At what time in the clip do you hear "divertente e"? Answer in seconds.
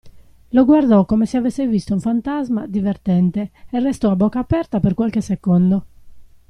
2.65-3.79